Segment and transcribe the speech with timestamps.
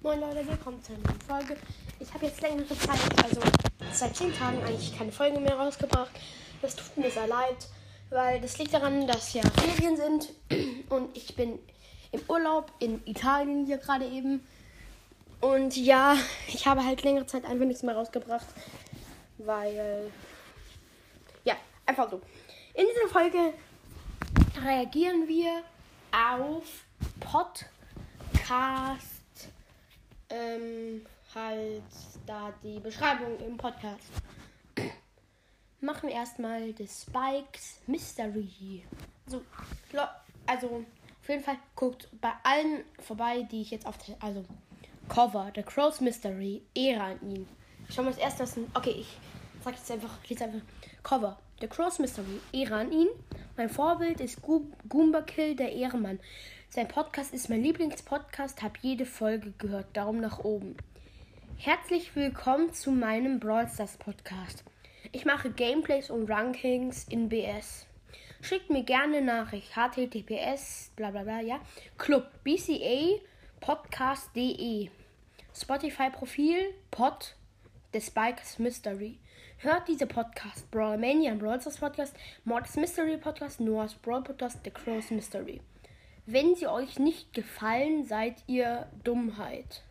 [0.00, 1.56] Moin Leute, willkommen zu einer neuen Folge.
[1.98, 3.40] Ich habe jetzt längere Zeit, also
[3.92, 6.12] seit 10 Tagen eigentlich keine Folge mehr rausgebracht.
[6.62, 7.66] Das tut mir sehr leid,
[8.08, 10.28] weil das liegt daran, dass ja Ferien sind
[10.90, 11.58] und ich bin
[12.12, 14.46] im Urlaub in Italien hier gerade eben.
[15.40, 18.46] Und ja, ich habe halt längere Zeit einfach nichts mehr rausgebracht,
[19.38, 20.12] weil
[21.42, 21.56] ja,
[21.86, 22.20] einfach so.
[22.74, 23.52] In dieser Folge
[24.64, 25.64] reagieren wir
[26.12, 26.84] auf
[27.18, 29.17] Podcast
[30.30, 31.04] ähm,
[31.34, 31.82] halt
[32.26, 34.10] da die Beschreibung im Podcast.
[35.80, 38.84] Machen wir erstmal das Spikes Mystery.
[39.26, 39.42] Also,
[40.46, 40.84] also
[41.22, 44.44] auf jeden Fall guckt bei allen vorbei, die ich jetzt auf also
[45.08, 47.48] Cover, The Crow's Mystery, Ehre an ihn.
[47.90, 49.16] Schauen wir das erste, okay, ich
[49.62, 50.60] sag jetzt einfach, lese einfach
[51.02, 53.08] Cover, The Crow's Mystery, Ehre an ihn.
[53.58, 54.40] Mein Vorbild ist
[54.88, 56.20] Goomba Kill, der Ehrenmann.
[56.68, 59.96] Sein Podcast ist mein Lieblingspodcast, habe jede Folge gehört.
[59.96, 60.76] Daumen nach oben.
[61.56, 64.62] Herzlich willkommen zu meinem Brawl Stars Podcast.
[65.10, 67.88] Ich mache Gameplays und Rankings in BS.
[68.42, 69.74] Schickt mir gerne Nachricht.
[69.74, 71.58] https bla bla bla, ja.
[71.96, 73.20] Club BCA
[73.58, 74.88] Podcast.de
[75.52, 77.34] Spotify Profil Pod
[77.92, 79.18] The Spikes Mystery.
[79.60, 80.70] Hört diese Podcast.
[80.70, 82.14] Brawl Mania Brawl Stars Podcast,
[82.44, 85.60] Mords Mystery Podcast, Noah's Brawl Podcast, The Crow's Mystery.
[86.26, 89.82] Wenn sie euch nicht gefallen, seid ihr Dummheit.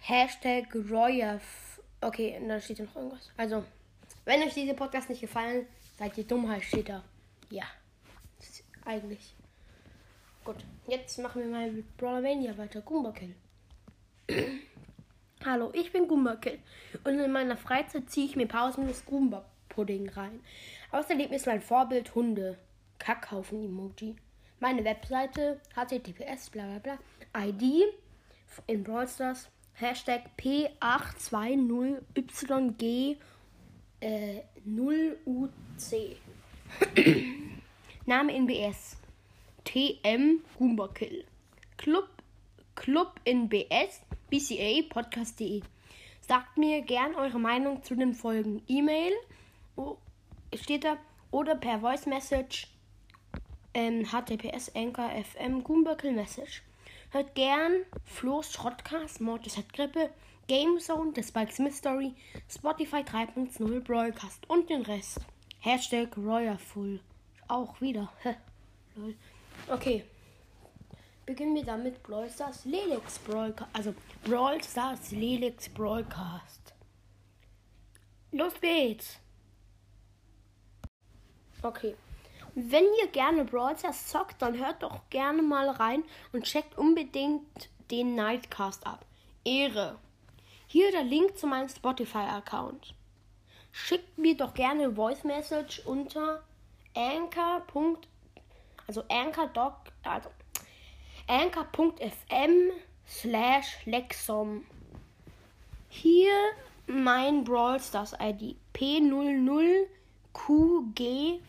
[0.00, 1.82] Hashtag Royaf.
[2.00, 3.30] Okay, dann steht da noch irgendwas.
[3.36, 3.64] Also,
[4.24, 5.66] wenn euch diese Podcast nicht gefallen,
[5.98, 7.04] seid ihr Dummheit, steht da.
[7.50, 7.64] Ja.
[8.86, 9.34] Eigentlich.
[10.42, 12.80] Gut, jetzt machen wir mal mit Brawlermania weiter.
[12.80, 13.34] Goomba Kill.
[15.42, 16.58] Hallo, ich bin Goomba Kill.
[17.02, 20.40] Und in meiner Freizeit ziehe ich mir pausenlos Goomba Pudding rein.
[20.92, 22.58] Außerdem ist mein Vorbild Hunde.
[22.98, 24.16] Kackhaufen-Emoji.
[24.58, 26.98] Meine Webseite https bla bla bla.
[27.34, 27.84] ID
[28.66, 29.48] in Brawl Stars.
[29.72, 33.16] Hashtag P820YG
[34.00, 36.16] äh, 0UC
[38.04, 38.98] Name in BS
[39.64, 41.24] TM Goomba Kill
[41.78, 42.10] Club
[42.74, 45.62] Club in BS BCA Podcast.de
[46.20, 48.62] Sagt mir gern eure Meinung zu den Folgen.
[48.68, 49.12] E-Mail
[50.54, 50.96] steht da
[51.32, 52.68] oder per Voice Message
[53.74, 56.62] ähm, HTTPS Anchor FM Goombuckle Message.
[57.10, 60.10] Hört gern Flo's Schrottcast, Mortis hat Grippe,
[60.48, 62.14] Gamezone, The Spikes Mystery,
[62.48, 65.18] Spotify 3.0 Broadcast und den Rest.
[65.58, 67.00] Hashtag Royalful.
[67.48, 68.12] Auch wieder.
[69.68, 70.04] okay.
[71.30, 73.70] Beginnen wir damit Brawl Stars Lelix Broadcast.
[73.72, 76.74] Also Brawl Stars Lelix Broadcast.
[78.32, 79.20] Los geht's.
[81.62, 81.94] Okay.
[82.56, 86.02] Wenn ihr gerne Brawl Stars zockt, dann hört doch gerne mal rein
[86.32, 89.06] und checkt unbedingt den Nightcast ab.
[89.44, 90.00] Ehre.
[90.66, 92.92] Hier der Link zu meinem Spotify-Account.
[93.70, 96.42] Schickt mir doch gerne Voice Message unter
[96.96, 97.62] anchor.
[98.88, 100.28] also anchor.doc, also
[101.30, 102.72] anchor.fm
[103.06, 104.64] slash lexom.
[105.88, 106.32] Hier
[106.88, 109.86] mein Brawl Stars ID P00
[110.32, 111.40] QGVO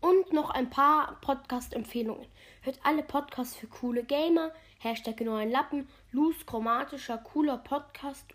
[0.00, 2.28] Und noch ein paar Podcast-Empfehlungen.
[2.62, 4.52] Hört alle Podcasts für coole Gamer.
[4.78, 5.88] Hashtag neuen Lappen.
[6.12, 8.26] Loose, chromatischer, cooler Podcast.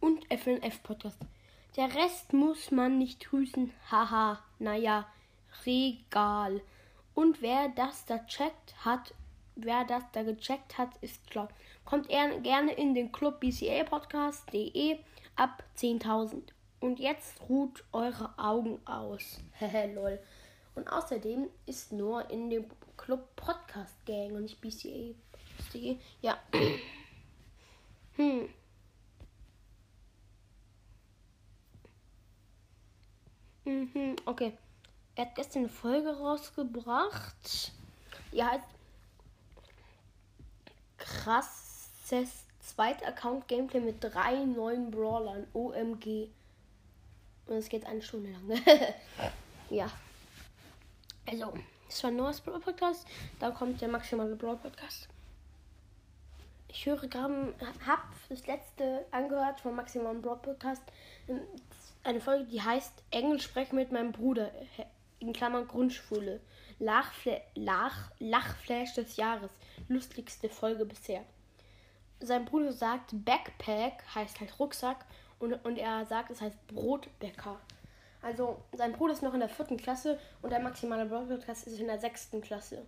[0.00, 1.20] Und FNF Podcast.
[1.76, 3.72] Der Rest muss man nicht grüßen.
[3.92, 5.06] Haha, naja,
[5.64, 6.60] regal.
[7.14, 9.14] Und wer das da checkt hat,
[9.54, 11.48] wer das da gecheckt hat, ist klar.
[11.84, 14.98] Kommt er gerne in den Club BCA Podcast.de
[15.36, 16.42] ab 10.000.
[16.80, 19.40] Und jetzt ruht eure Augen aus.
[19.52, 20.18] Hehe, lol.
[20.74, 25.98] Und außerdem ist nur in dem Club Podcast Gang und nicht BCA.de.
[26.22, 26.38] Ja.
[28.16, 28.48] hm.
[33.64, 34.56] Mhm, okay.
[35.14, 37.72] Er hat gestern eine Folge rausgebracht.
[38.32, 38.64] Die heißt
[42.12, 45.46] krasses Zweit-Account-Gameplay mit drei neuen Brawlern.
[45.52, 46.28] OMG.
[47.46, 48.62] Und es geht eine Stunde lang.
[49.70, 49.90] ja.
[51.26, 51.52] Also,
[51.88, 53.06] es war ein neues Brawl Podcast.
[53.40, 55.08] Da kommt der maximale Brawl Podcast.
[56.68, 57.54] Ich höre gerade,
[57.86, 60.82] hab das letzte angehört vom maximalen Brawl Podcast.
[62.04, 64.50] Eine Folge, die heißt Englisch sprechen mit meinem Bruder.
[65.18, 66.40] In Klammern Grundschule.
[66.78, 69.50] Lachfla Lach Lachflash des Jahres.
[69.88, 71.24] Lustigste Folge bisher.
[72.22, 75.04] Sein Bruder sagt Backpack, heißt halt Rucksack.
[75.38, 77.58] Und, und er sagt, es heißt Brotbäcker.
[78.22, 81.88] Also, sein Bruder ist noch in der vierten Klasse und der maximale Broadcast ist in
[81.88, 82.86] der sechsten Klasse.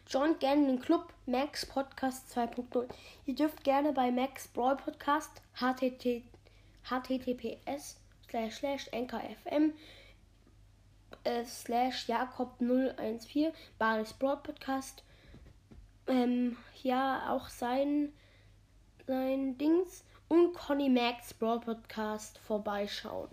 [0.07, 2.87] Joint gerne den Club Max Podcast 2.0.
[3.25, 6.21] Ihr dürft gerne bei Max Brawl Podcast htt,
[6.83, 7.99] https
[8.29, 9.73] slash slash nkfm
[11.23, 15.01] äh, slash Jakob 014 Baris Brawl Podcast
[16.07, 18.13] ähm, ja auch sein
[19.07, 23.29] sein Dings und Conny Max Brawl Podcast vorbeischauen.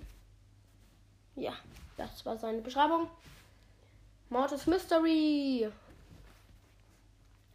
[1.35, 1.53] Ja,
[1.97, 3.09] das war seine Beschreibung.
[4.31, 5.69] Mortis Mystery.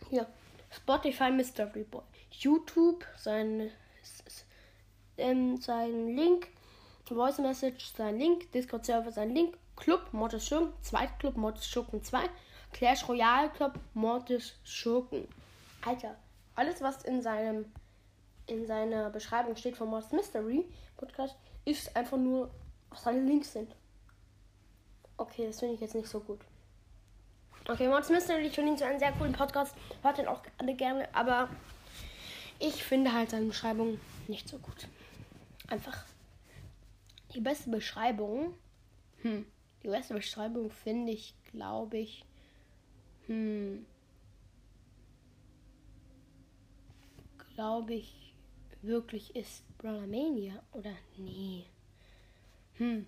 [0.10, 0.28] Hier.
[0.70, 2.04] Spotify Mystery Boy.
[2.32, 3.72] YouTube, sein,
[5.18, 6.48] ähm, sein Link.
[7.06, 8.52] Voice Message, sein Link.
[8.52, 9.58] Discord Server, sein Link.
[9.78, 10.74] Club, Mortis Schurken.
[10.82, 12.30] Zweitclub, Mortis Schurken 2.
[12.72, 15.28] Clash Royale Club, Mortis Schurken.
[15.86, 16.16] Alter,
[16.56, 17.66] alles was in seinem
[18.50, 20.66] in seiner Beschreibung steht vom Mortis Mystery
[20.98, 21.36] Podcast,
[21.66, 22.50] ist einfach nur,
[22.90, 23.76] was seine Links sind.
[25.18, 26.40] Okay, das finde ich jetzt nicht so gut.
[27.68, 29.76] Okay, Mortis Mystery, ich finde ihn zu einem sehr coolen Podcast.
[30.02, 31.50] Hört den auch alle gerne, aber
[32.58, 34.88] ich finde halt seine Beschreibung nicht so gut.
[35.68, 36.06] Einfach.
[37.34, 38.56] Die beste Beschreibung,
[39.22, 39.46] hm,
[39.84, 42.26] die beste Beschreibung finde ich, glaube ich,
[43.30, 43.86] hm,
[47.54, 48.34] glaube ich,
[48.82, 51.66] wirklich ist Brawlermania oder nee.
[52.78, 53.06] Hm,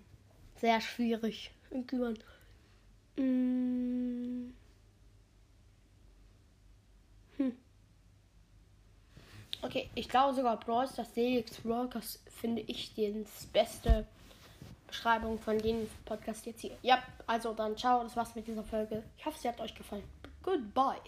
[0.54, 1.50] sehr schwierig.
[3.16, 4.52] Mm.
[7.36, 7.56] Hm.
[9.62, 14.06] Okay, ich glaube sogar Brawl Stars Felix Walkers finde ich das beste
[14.92, 16.76] Beschreibung von dem Podcast jetzt hier.
[16.82, 19.02] Ja, also dann ciao, das war's mit dieser Folge.
[19.16, 20.04] Ich hoffe, sie hat euch gefallen.
[20.42, 21.00] Goodbye.